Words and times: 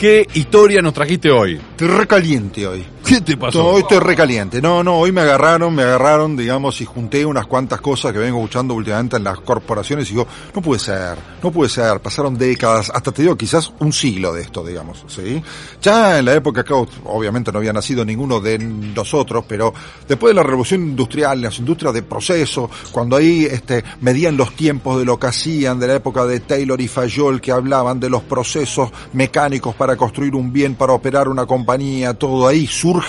¿Qué 0.00 0.26
historia 0.32 0.80
nos 0.80 0.94
trajiste 0.94 1.30
hoy? 1.30 1.60
Estoy 1.72 1.88
recaliente 1.88 2.66
hoy. 2.66 2.82
¿Qué 3.10 3.20
te 3.20 3.36
pasó? 3.36 3.58
No, 3.58 3.68
hoy 3.70 3.80
estoy 3.80 3.98
recaliente. 3.98 4.62
No, 4.62 4.84
no, 4.84 4.96
hoy 4.96 5.10
me 5.10 5.22
agarraron, 5.22 5.74
me 5.74 5.82
agarraron, 5.82 6.36
digamos, 6.36 6.80
y 6.80 6.84
junté 6.84 7.26
unas 7.26 7.44
cuantas 7.46 7.80
cosas 7.80 8.12
que 8.12 8.20
vengo 8.20 8.38
escuchando 8.38 8.72
últimamente 8.72 9.16
en 9.16 9.24
las 9.24 9.40
corporaciones 9.40 10.06
y 10.06 10.12
digo, 10.12 10.28
no 10.54 10.62
puede 10.62 10.78
ser, 10.78 11.18
no 11.42 11.50
puede 11.50 11.70
ser. 11.70 11.98
Pasaron 11.98 12.38
décadas, 12.38 12.88
hasta 12.94 13.10
te 13.10 13.22
digo, 13.22 13.36
quizás 13.36 13.72
un 13.80 13.92
siglo 13.92 14.32
de 14.32 14.42
esto, 14.42 14.64
digamos, 14.64 15.04
¿sí? 15.08 15.42
Ya 15.82 16.20
en 16.20 16.24
la 16.24 16.34
época 16.34 16.64
obviamente 17.02 17.50
no 17.50 17.58
había 17.58 17.72
nacido 17.72 18.04
ninguno 18.04 18.38
de 18.38 18.60
nosotros, 18.60 19.44
pero 19.48 19.74
después 20.06 20.30
de 20.30 20.34
la 20.36 20.44
revolución 20.44 20.82
industrial, 20.82 21.42
las 21.42 21.58
industrias 21.58 21.92
de 21.92 22.04
proceso, 22.04 22.70
cuando 22.92 23.16
ahí 23.16 23.44
este, 23.44 23.82
medían 24.02 24.36
los 24.36 24.54
tiempos 24.54 25.00
de 25.00 25.04
lo 25.04 25.18
que 25.18 25.26
hacían, 25.26 25.80
de 25.80 25.88
la 25.88 25.94
época 25.96 26.26
de 26.26 26.38
Taylor 26.38 26.80
y 26.80 26.86
Fayol, 26.86 27.40
que 27.40 27.50
hablaban 27.50 27.98
de 27.98 28.08
los 28.08 28.22
procesos 28.22 28.92
mecánicos 29.14 29.74
para 29.74 29.96
construir 29.96 30.36
un 30.36 30.52
bien, 30.52 30.76
para 30.76 30.92
operar 30.92 31.26
una 31.26 31.44
compañía, 31.44 32.14
todo 32.14 32.46
ahí 32.46 32.68
surge 32.68 32.99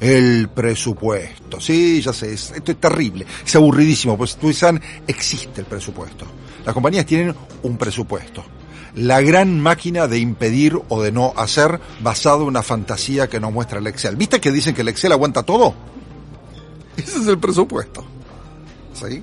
el 0.00 0.48
presupuesto. 0.48 1.60
Sí, 1.60 2.00
ya 2.00 2.12
sé, 2.12 2.32
esto 2.34 2.72
es 2.72 2.80
terrible, 2.80 3.26
es 3.44 3.56
aburridísimo, 3.56 4.16
pues 4.16 4.38
saben, 4.52 4.80
existe 5.06 5.60
el 5.60 5.66
presupuesto. 5.66 6.26
Las 6.64 6.74
compañías 6.74 7.06
tienen 7.06 7.34
un 7.62 7.76
presupuesto. 7.76 8.44
La 8.96 9.20
gran 9.20 9.60
máquina 9.60 10.06
de 10.06 10.18
impedir 10.18 10.78
o 10.88 11.02
de 11.02 11.10
no 11.10 11.32
hacer 11.36 11.80
basado 12.00 12.42
en 12.42 12.48
una 12.48 12.62
fantasía 12.62 13.28
que 13.28 13.40
nos 13.40 13.52
muestra 13.52 13.80
el 13.80 13.86
Excel. 13.88 14.16
¿Viste 14.16 14.40
que 14.40 14.52
dicen 14.52 14.74
que 14.74 14.82
el 14.82 14.88
Excel 14.88 15.12
aguanta 15.12 15.42
todo? 15.42 15.74
Ese 16.96 17.18
es 17.18 17.26
el 17.26 17.38
presupuesto. 17.38 18.04
¿Sí? 18.94 19.22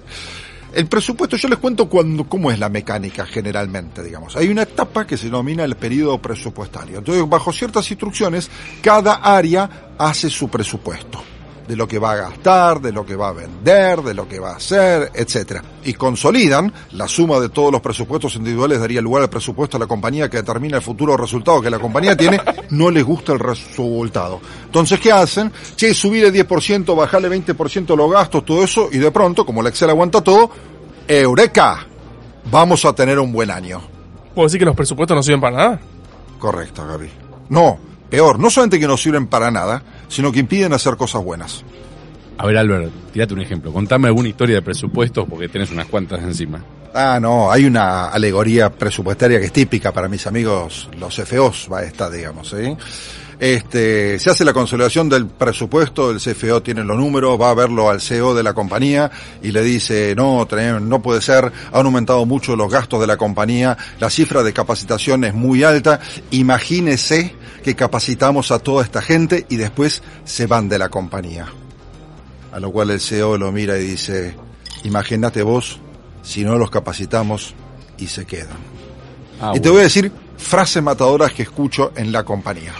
El 0.73 0.87
presupuesto, 0.87 1.35
yo 1.35 1.49
les 1.49 1.59
cuento 1.59 1.89
cuando, 1.89 2.23
cómo 2.25 2.51
es 2.51 2.59
la 2.59 2.69
mecánica 2.69 3.25
generalmente, 3.25 4.01
digamos. 4.03 4.35
Hay 4.35 4.47
una 4.47 4.63
etapa 4.63 5.05
que 5.05 5.17
se 5.17 5.25
denomina 5.25 5.63
el 5.63 5.75
periodo 5.75 6.21
presupuestario. 6.21 6.99
Entonces, 6.99 7.27
bajo 7.27 7.51
ciertas 7.51 7.89
instrucciones, 7.91 8.49
cada 8.81 9.15
área 9.15 9.93
hace 9.97 10.29
su 10.29 10.49
presupuesto 10.49 11.30
de 11.71 11.77
lo 11.77 11.87
que 11.87 11.99
va 11.99 12.11
a 12.11 12.15
gastar, 12.17 12.81
de 12.81 12.91
lo 12.91 13.05
que 13.05 13.15
va 13.15 13.29
a 13.29 13.31
vender, 13.31 14.01
de 14.01 14.13
lo 14.13 14.27
que 14.27 14.39
va 14.39 14.51
a 14.51 14.55
hacer, 14.57 15.09
etcétera. 15.13 15.63
Y 15.85 15.93
consolidan 15.93 16.73
la 16.91 17.07
suma 17.07 17.39
de 17.39 17.47
todos 17.47 17.71
los 17.71 17.79
presupuestos 17.79 18.35
individuales 18.35 18.81
daría 18.81 18.99
lugar 18.99 19.23
al 19.23 19.29
presupuesto 19.29 19.77
de 19.77 19.85
la 19.85 19.87
compañía 19.87 20.29
que 20.29 20.35
determina 20.35 20.75
el 20.75 20.83
futuro 20.83 21.15
resultado 21.15 21.61
que 21.61 21.69
la 21.69 21.79
compañía 21.79 22.17
tiene, 22.17 22.41
no 22.71 22.91
les 22.91 23.05
gusta 23.05 23.31
el 23.31 23.39
resultado. 23.39 24.41
Entonces, 24.65 24.99
¿qué 24.99 25.13
hacen? 25.13 25.49
Che, 25.77 25.93
subir 25.93 26.25
el 26.25 26.33
10%, 26.33 26.93
bajarle 26.93 27.29
20% 27.29 27.95
los 27.95 28.11
gastos, 28.11 28.43
todo 28.43 28.65
eso, 28.65 28.89
y 28.91 28.97
de 28.97 29.09
pronto, 29.09 29.45
como 29.45 29.61
el 29.61 29.67
Excel 29.67 29.91
aguanta 29.91 30.19
todo, 30.19 30.51
¡Eureka! 31.07 31.87
Vamos 32.51 32.83
a 32.83 32.91
tener 32.91 33.17
un 33.17 33.31
buen 33.31 33.49
año. 33.49 33.79
¿Puedo 34.35 34.47
decir 34.47 34.59
que 34.59 34.65
los 34.65 34.75
presupuestos 34.75 35.15
no 35.15 35.23
sirven 35.23 35.39
para 35.39 35.55
nada? 35.55 35.79
Correcto, 36.37 36.85
Gaby. 36.85 37.09
No, 37.47 37.79
peor, 38.09 38.39
no 38.39 38.49
solamente 38.49 38.77
que 38.77 38.87
no 38.87 38.97
sirven 38.97 39.27
para 39.27 39.49
nada, 39.49 39.81
sino 40.11 40.31
que 40.31 40.39
impiden 40.39 40.73
hacer 40.73 40.97
cosas 40.97 41.23
buenas. 41.23 41.63
A 42.37 42.45
ver, 42.45 42.57
Albert, 42.57 42.91
tírate 43.13 43.33
un 43.33 43.41
ejemplo. 43.41 43.71
Contame 43.71 44.07
alguna 44.07 44.29
historia 44.29 44.55
de 44.55 44.61
presupuestos 44.61 45.25
porque 45.27 45.47
tenés 45.47 45.71
unas 45.71 45.87
cuantas 45.87 46.21
encima. 46.21 46.63
Ah, 46.93 47.19
no, 47.21 47.49
hay 47.49 47.65
una 47.65 48.07
alegoría 48.07 48.69
presupuestaria 48.69 49.39
que 49.39 49.45
es 49.45 49.53
típica 49.53 49.93
para 49.93 50.09
mis 50.09 50.27
amigos, 50.27 50.89
los 50.99 51.15
FOs, 51.15 51.69
va 51.71 51.83
esta, 51.83 52.09
digamos, 52.09 52.51
¿eh? 52.53 52.75
Este, 53.39 54.19
se 54.19 54.29
hace 54.29 54.45
la 54.45 54.53
consolidación 54.53 55.09
del 55.09 55.25
presupuesto, 55.25 56.11
el 56.11 56.17
CFO 56.17 56.61
tiene 56.61 56.83
los 56.83 56.95
números, 56.95 57.41
va 57.41 57.49
a 57.49 57.55
verlo 57.55 57.89
al 57.89 57.99
CEO 57.99 58.35
de 58.35 58.43
la 58.43 58.53
compañía 58.53 59.09
y 59.41 59.51
le 59.51 59.63
dice, 59.63 60.13
no, 60.15 60.47
no 60.79 61.01
puede 61.01 61.21
ser, 61.21 61.51
han 61.71 61.85
aumentado 61.85 62.23
mucho 62.27 62.55
los 62.55 62.71
gastos 62.71 63.01
de 63.01 63.07
la 63.07 63.17
compañía, 63.17 63.75
la 63.99 64.11
cifra 64.11 64.43
de 64.43 64.53
capacitación 64.53 65.23
es 65.23 65.33
muy 65.33 65.63
alta, 65.63 65.99
imagínese 66.29 67.35
que 67.63 67.75
capacitamos 67.75 68.51
a 68.51 68.59
toda 68.59 68.83
esta 68.83 69.01
gente 69.01 69.45
y 69.49 69.57
después 69.57 70.01
se 70.25 70.47
van 70.47 70.69
de 70.69 70.79
la 70.79 70.89
compañía. 70.89 71.47
A 72.51 72.59
lo 72.59 72.71
cual 72.71 72.91
el 72.91 72.99
CEO 72.99 73.37
lo 73.37 73.51
mira 73.51 73.77
y 73.77 73.83
dice, 73.83 74.35
imagínate 74.83 75.43
vos 75.43 75.79
si 76.21 76.43
no 76.43 76.57
los 76.57 76.69
capacitamos 76.69 77.53
y 77.97 78.07
se 78.07 78.25
quedan. 78.25 78.57
Ah, 79.39 79.53
y 79.55 79.59
te 79.59 79.69
voy 79.69 79.79
a 79.79 79.83
decir 79.83 80.11
frases 80.37 80.83
matadoras 80.83 81.33
que 81.33 81.43
escucho 81.43 81.91
en 81.95 82.11
la 82.11 82.23
compañía. 82.23 82.73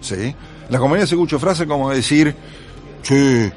¿sí? 0.00 0.34
La 0.68 0.78
compañía 0.78 1.06
se 1.06 1.14
escucha 1.14 1.38
frases 1.38 1.66
como 1.66 1.90
decir, 1.90 2.34
che, 3.02 3.52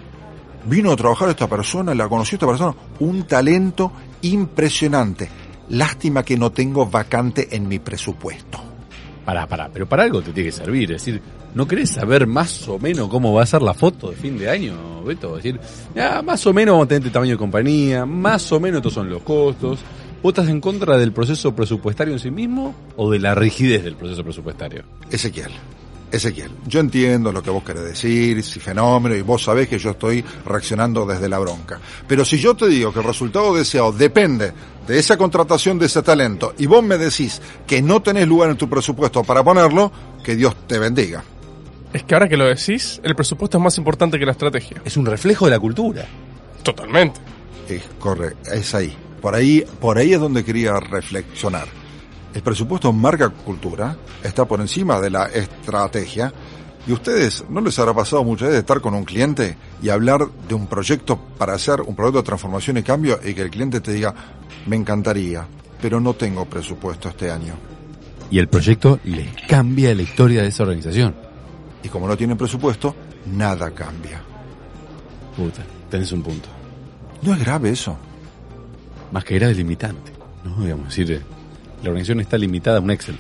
vino 0.65 0.91
a 0.91 0.95
trabajar 0.95 1.29
esta 1.29 1.47
persona, 1.47 1.93
la 1.93 2.07
conoció 2.07 2.35
esta 2.35 2.47
persona, 2.47 2.73
un 2.99 3.23
talento 3.23 3.91
impresionante. 4.21 5.29
Lástima 5.69 6.23
que 6.23 6.37
no 6.37 6.51
tengo 6.51 6.85
vacante 6.87 7.55
en 7.55 7.67
mi 7.67 7.79
presupuesto. 7.79 8.68
Pará, 9.29 9.45
pará, 9.45 9.69
pero 9.71 9.87
para 9.87 10.01
algo 10.01 10.23
te 10.23 10.31
tiene 10.31 10.49
que 10.49 10.55
servir. 10.55 10.91
Es 10.91 11.05
decir, 11.05 11.21
¿no 11.53 11.67
querés 11.67 11.91
saber 11.91 12.25
más 12.25 12.67
o 12.67 12.79
menos 12.79 13.09
cómo 13.09 13.31
va 13.31 13.43
a 13.43 13.45
ser 13.45 13.61
la 13.61 13.75
foto 13.75 14.09
de 14.09 14.15
fin 14.15 14.39
de 14.39 14.49
año, 14.49 15.03
Beto? 15.03 15.37
Es 15.37 15.43
decir, 15.43 15.61
ya, 15.93 16.23
más 16.23 16.47
o 16.47 16.51
menos 16.51 16.73
vamos 16.73 16.85
a 16.85 16.87
tener 16.87 17.03
este 17.03 17.13
tamaño 17.13 17.33
de 17.33 17.37
compañía, 17.37 18.07
más 18.07 18.51
o 18.51 18.59
menos 18.59 18.77
estos 18.77 18.93
son 18.93 19.07
los 19.07 19.21
costos. 19.21 19.81
¿Vos 20.23 20.31
estás 20.31 20.49
en 20.49 20.59
contra 20.59 20.97
del 20.97 21.11
proceso 21.11 21.53
presupuestario 21.53 22.11
en 22.11 22.19
sí 22.19 22.31
mismo 22.31 22.73
o 22.95 23.11
de 23.11 23.19
la 23.19 23.35
rigidez 23.35 23.83
del 23.83 23.93
proceso 23.93 24.23
presupuestario? 24.23 24.81
Ezequiel, 25.11 25.51
Ezequiel, 26.11 26.51
yo 26.65 26.79
entiendo 26.79 27.31
lo 27.31 27.43
que 27.43 27.49
vos 27.49 27.63
querés 27.63 27.83
decir, 27.83 28.41
si 28.43 28.59
fenómeno, 28.59 29.15
y 29.15 29.21
vos 29.21 29.43
sabés 29.43 29.67
que 29.67 29.77
yo 29.77 29.91
estoy 29.91 30.23
reaccionando 30.45 31.05
desde 31.05 31.29
la 31.29 31.39
bronca. 31.39 31.79
Pero 32.07 32.25
si 32.25 32.39
yo 32.39 32.55
te 32.55 32.67
digo 32.67 32.91
que 32.91 32.99
el 32.99 33.05
resultado 33.05 33.53
deseado 33.53 33.91
depende 33.91 34.51
de 34.87 34.97
esa 34.97 35.17
contratación 35.17 35.77
de 35.77 35.85
ese 35.85 36.01
talento, 36.01 36.53
y 36.57 36.65
vos 36.65 36.83
me 36.83 36.97
decís 36.97 37.41
que 37.67 37.81
no 37.81 38.01
tenés 38.01 38.27
lugar 38.27 38.49
en 38.49 38.57
tu 38.57 38.67
presupuesto 38.67 39.23
para 39.23 39.43
ponerlo, 39.43 39.91
que 40.23 40.35
Dios 40.35 40.55
te 40.67 40.79
bendiga. 40.79 41.23
Es 41.93 42.03
que 42.03 42.13
ahora 42.13 42.27
que 42.27 42.37
lo 42.37 42.45
decís, 42.45 42.99
el 43.03 43.15
presupuesto 43.15 43.57
es 43.57 43.63
más 43.63 43.77
importante 43.77 44.19
que 44.19 44.25
la 44.25 44.31
estrategia. 44.33 44.81
Es 44.85 44.97
un 44.97 45.05
reflejo 45.05 45.45
de 45.45 45.51
la 45.51 45.59
cultura. 45.59 46.07
Totalmente. 46.63 47.19
Es 47.67 47.83
correcto, 47.99 48.51
es 48.51 48.73
ahí. 48.75 48.95
Por 49.21 49.35
ahí, 49.35 49.63
por 49.79 49.97
ahí 49.97 50.13
es 50.13 50.19
donde 50.19 50.43
quería 50.43 50.79
reflexionar. 50.79 51.78
El 52.33 52.43
presupuesto 52.43 52.93
marca 52.93 53.29
cultura, 53.29 53.97
está 54.23 54.45
por 54.45 54.61
encima 54.61 54.99
de 55.01 55.09
la 55.09 55.25
estrategia. 55.25 56.31
¿Y 56.87 56.93
ustedes 56.93 57.43
no 57.49 57.59
les 57.61 57.77
habrá 57.79 57.93
pasado 57.93 58.23
muchas 58.23 58.49
veces 58.49 58.61
estar 58.61 58.81
con 58.81 58.93
un 58.93 59.03
cliente 59.03 59.57
y 59.81 59.89
hablar 59.89 60.27
de 60.47 60.55
un 60.55 60.67
proyecto 60.67 61.19
para 61.37 61.53
hacer 61.53 61.81
un 61.81 61.95
proyecto 61.95 62.19
de 62.19 62.25
transformación 62.25 62.77
y 62.77 62.83
cambio 62.83 63.19
y 63.23 63.33
que 63.33 63.41
el 63.41 63.49
cliente 63.49 63.81
te 63.81 63.93
diga, 63.93 64.13
me 64.67 64.75
encantaría, 64.75 65.45
pero 65.81 65.99
no 65.99 66.13
tengo 66.13 66.45
presupuesto 66.45 67.09
este 67.09 67.31
año? 67.31 67.55
Y 68.31 68.37
el 68.37 68.47
proyecto 68.47 68.99
les 69.03 69.27
cambia 69.47 69.93
la 69.95 70.03
historia 70.03 70.43
de 70.43 70.49
esa 70.49 70.63
organización. 70.63 71.15
Y 71.83 71.89
como 71.89 72.07
no 72.07 72.15
tienen 72.15 72.37
presupuesto, 72.37 72.95
nada 73.25 73.71
cambia. 73.71 74.21
Puta, 75.35 75.63
tenés 75.89 76.11
un 76.11 76.21
punto. 76.21 76.49
No 77.21 77.33
es 77.33 77.39
grave 77.39 77.71
eso. 77.71 77.97
Más 79.11 79.23
que 79.23 79.35
grave 79.35 79.53
es 79.53 79.57
limitante. 79.57 80.11
No, 80.43 80.61
digamos, 80.63 80.95
decir, 80.95 81.23
la 81.83 81.89
organización 81.89 82.19
está 82.19 82.37
limitada 82.37 82.77
a 82.77 82.81
un 82.81 82.91
Excel. 82.91 83.17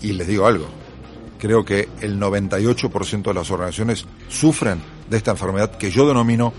Y 0.00 0.12
les 0.12 0.26
digo 0.26 0.46
algo, 0.46 0.66
creo 1.38 1.64
que 1.64 1.88
el 2.00 2.20
98% 2.20 3.22
de 3.22 3.34
las 3.34 3.50
organizaciones 3.50 4.06
sufren 4.28 4.80
de 5.08 5.16
esta 5.16 5.32
enfermedad 5.32 5.76
que 5.76 5.90
yo 5.90 6.06
denomino 6.06 6.52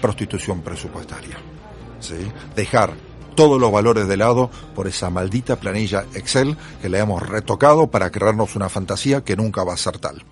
prostitución 0.00 0.62
presupuestaria. 0.62 1.36
¿Sí? 2.00 2.16
Dejar 2.54 2.94
todos 3.34 3.60
los 3.60 3.70
valores 3.70 4.08
de 4.08 4.16
lado 4.16 4.50
por 4.74 4.86
esa 4.86 5.10
maldita 5.10 5.56
planilla 5.56 6.06
Excel 6.14 6.56
que 6.80 6.88
le 6.88 6.98
hemos 6.98 7.22
retocado 7.22 7.86
para 7.88 8.10
crearnos 8.10 8.56
una 8.56 8.68
fantasía 8.68 9.22
que 9.22 9.36
nunca 9.36 9.62
va 9.62 9.74
a 9.74 9.76
ser 9.76 9.98
tal. 9.98 10.24